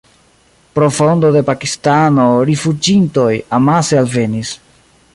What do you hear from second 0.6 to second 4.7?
Pro fondo de Pakistano rifuĝintoj amase alvenis.